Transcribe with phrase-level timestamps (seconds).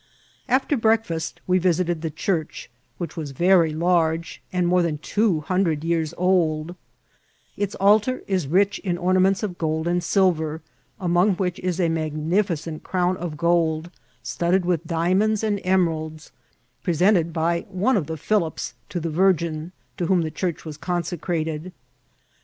[0.49, 5.83] After breakfast we visited the church, ^diich was Tery large, and more than two hundred
[5.83, 6.73] years old;
[7.55, 10.63] its altar is rich in ornaments of gold and silver,
[10.99, 13.91] among which is a magnificent crown of gold,
[14.23, 16.31] studded with dia monds and ^neralds,
[16.81, 21.71] presented by one of the Philips to the Virgin, to whom the church was consecrated.